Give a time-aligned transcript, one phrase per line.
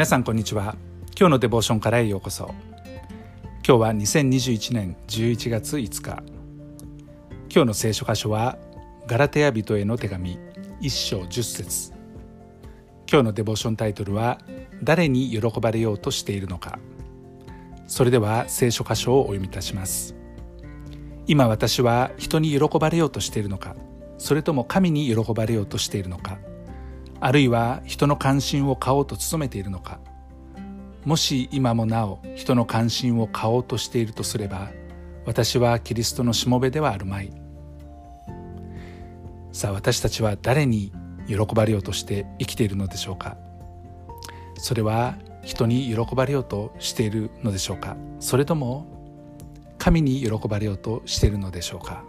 [0.00, 0.76] 皆さんこんにちは。
[1.14, 2.54] 今日のデボーションからへようこそ。
[3.62, 6.22] 今日は2021年11月5日。
[7.54, 8.56] 今日の聖書箇所は
[9.06, 10.38] ガラテヤ人への手紙
[10.80, 11.92] 1章10節。
[13.12, 14.38] 今日のデボーションタイトルは
[14.82, 16.78] 誰に喜ばれようとしているのか。
[17.86, 20.16] それでは聖書箇所をお読みいたします。
[21.26, 23.76] 今私は人に喜ばれようとしているのか
[24.16, 26.38] それとも神に喜ばれようとしているのか。
[27.20, 30.00] あるいは人の関心を買おうと努めているのか。
[31.04, 34.70] もし今もなお人の関心を買おうとしているとすれば
[35.24, 37.32] 私はキリストのしもべではあるまい。
[39.52, 40.92] さあ私たちは誰に
[41.26, 43.36] 喜ばれようとして生きているのでしょうか。
[44.56, 47.96] それは人に喜ばれようとしているのでしょうか。
[48.18, 48.86] それとも
[49.78, 52.04] 神に喜ばれようとしているのでしょうか。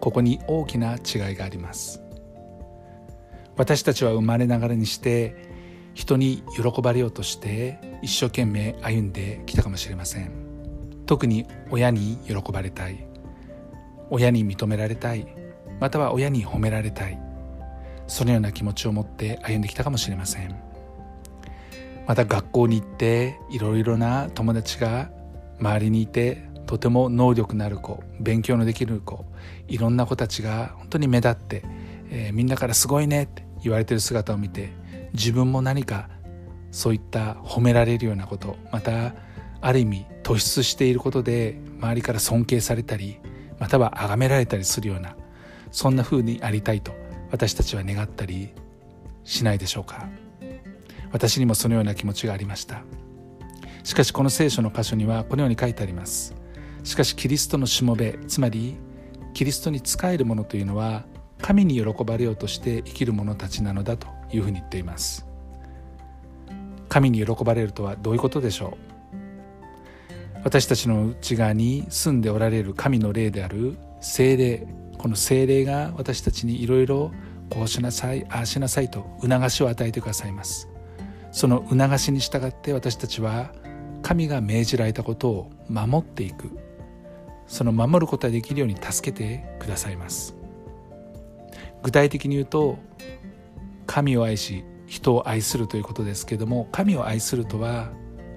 [0.00, 2.02] ここに大きな違いがあります。
[3.60, 5.36] 私たちは生まれながらにして
[5.92, 10.32] 人に喜ばれようとして一生懸命歩んできたかもしれません。
[11.04, 13.06] 特に親に喜ばれたい。
[14.08, 15.26] 親に認められたい。
[15.78, 17.20] または親に褒められたい。
[18.06, 20.58] そのような気持ちを持って歩んできたかもしれません。
[22.06, 25.10] また学校に行っていろいろな友達が
[25.58, 29.26] 周りにいてとても能力のある子勉強のできる子
[29.68, 31.62] いろんな子たちが本当に目立って、
[32.08, 34.72] えー、みんなからすごいねって言われてる姿を見て
[35.12, 36.08] 自分も何か
[36.70, 39.14] そういった褒められるようなことまた
[39.60, 43.18] ある意味突出していることで周りから尊敬されたり
[43.58, 45.16] または崇められたりするような
[45.70, 46.92] そんな風にありたいと
[47.30, 48.52] 私たちは願ったり
[49.24, 50.08] しないでしょうか。
[51.12, 52.82] 私にもそのような気持ちがありました。
[53.82, 56.34] しかしこの聖書の箇所にはこのように書いてあります。
[56.82, 58.76] しかしキリストのしもべつまり
[59.34, 61.04] キリストに仕える者というのは
[61.42, 65.26] 神に喜ばれようとして生きる者たちなのだというふうに言っています。
[66.88, 68.76] 神に喜ばれるとはどういうことでしょ
[69.14, 70.40] う？
[70.44, 74.66] 私たちの内側に住んでおられる神の霊である精霊
[74.98, 77.12] この精霊が私たちにいろいろ
[77.48, 80.68] こうしなさいああしなさいと促しを与えてくださいます。
[81.32, 83.52] その促しに従って私たちは
[84.02, 86.50] 神が命じられたことを守っていく。
[87.46, 90.36] その守ることができるように助けてくださいます。
[91.82, 92.78] 具体的に言うと
[93.86, 97.90] 神を愛し人を愛するということですけども神を愛するとは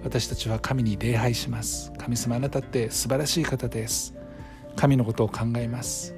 [0.03, 1.91] 私たちは神に礼拝します。
[1.97, 4.13] 神様あなたって素晴らしい方です。
[4.75, 6.13] 神のことを考えます。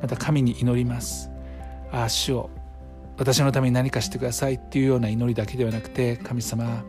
[0.00, 1.30] また神に祈ります。
[1.92, 2.50] ああ主を
[3.18, 6.84] 私のために何かしてくださいっていうような祈りだけではなくて神様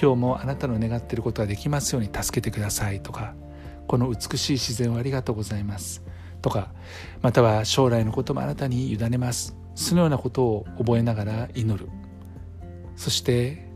[0.00, 3.34] 今日もあなたの願っていることができますように助けてくださいとか
[3.86, 6.02] この美しい自然をありがとうございます。
[6.44, 6.68] とか
[7.22, 9.56] または将来のこともあなたに委ねます。
[9.74, 11.88] そのようなことを覚えながら祈る。
[12.96, 13.66] そして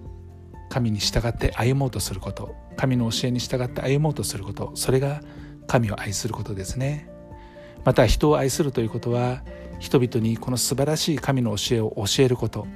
[0.68, 2.54] 神に従って歩もうとすること。
[2.76, 4.72] 神の教えに従って歩もうとすること。
[4.74, 5.22] それが
[5.66, 7.08] 神を愛することですね。
[7.86, 9.42] また人を愛するということは
[9.78, 12.66] 人々にこの素晴らしい神の教えを教えること。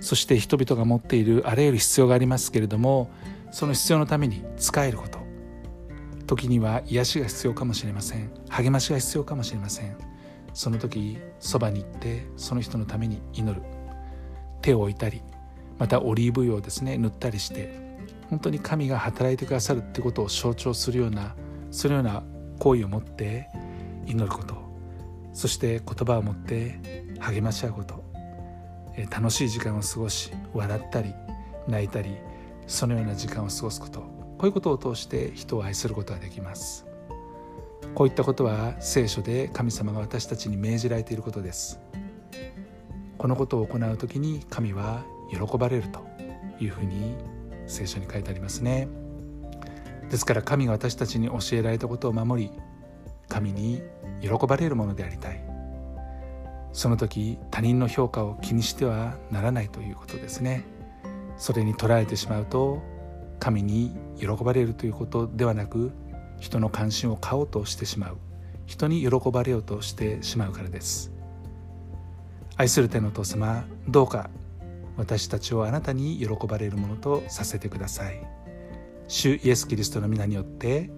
[0.00, 3.10] そして人々が持っているあらゆる必要がありますけれども
[3.50, 5.19] その必要のために使えること。
[6.30, 8.30] 時には癒しが必要かもしれません。
[8.48, 9.96] 励ましが必要かもしれません。
[10.54, 13.60] その時そばに行ってその人のために祈る。
[14.62, 15.22] 手を置いたり
[15.76, 17.98] またオリーブ油をですね塗ったりして
[18.28, 21.34] 本当に神が働いてくださるってことを象徴するような
[21.72, 22.22] そのような
[22.60, 23.48] 行為を持って
[24.06, 24.54] 祈ること。
[25.32, 26.78] そして言葉を持って
[27.18, 28.04] 励まし合うこと。
[29.10, 31.12] 楽しい時間を過ごし笑ったり
[31.66, 32.18] 泣いたり
[32.68, 34.19] そのような時間を過ごすこと。
[34.40, 36.86] こういうことを通して人を愛することができます。
[37.94, 41.78] こういったことは聖書で神様が私たちに命じられていることです。
[43.18, 46.06] このことを行う時に神は喜ばれると
[46.58, 47.16] いうふうに
[47.66, 48.88] 聖書に書いてありますね。
[50.08, 52.50] ですから神が私たちに教えられたことを守り
[53.28, 53.82] 神に
[54.22, 55.44] 喜ばれるものでありたい。
[56.72, 60.64] その時他人の評価を気にしてはならないということですね。
[61.36, 62.82] それに捉えてしまうと
[63.40, 65.90] 神に喜ばれるということではなく
[66.38, 68.18] 人の関心を買おうとしてしまう。
[68.66, 71.10] 人に喜ばれようとしてしまうからです。
[72.56, 74.30] 愛する天のお父様どうか
[74.96, 78.20] 私たちをあなたに喜ばれるものとさせてください。
[79.08, 80.90] 主イエス・キリストの皆によって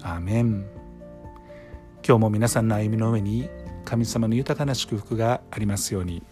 [0.00, 0.64] アーメン。
[2.06, 3.50] 今日も皆さんの歩みの上に
[3.84, 6.22] 神様の豊かな祝福がありますように。